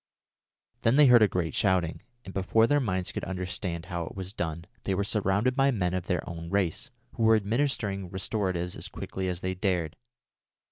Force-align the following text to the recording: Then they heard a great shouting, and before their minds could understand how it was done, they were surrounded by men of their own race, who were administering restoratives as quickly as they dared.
Then 0.81 0.95
they 0.95 1.05
heard 1.05 1.21
a 1.21 1.27
great 1.27 1.53
shouting, 1.53 2.01
and 2.25 2.33
before 2.33 2.65
their 2.65 2.79
minds 2.79 3.11
could 3.11 3.23
understand 3.23 3.85
how 3.85 4.05
it 4.07 4.15
was 4.15 4.33
done, 4.33 4.65
they 4.81 4.95
were 4.95 5.03
surrounded 5.03 5.55
by 5.55 5.69
men 5.69 5.93
of 5.93 6.07
their 6.07 6.27
own 6.27 6.49
race, 6.49 6.89
who 7.13 7.21
were 7.21 7.35
administering 7.35 8.09
restoratives 8.09 8.75
as 8.75 8.87
quickly 8.87 9.27
as 9.27 9.41
they 9.41 9.53
dared. 9.53 9.95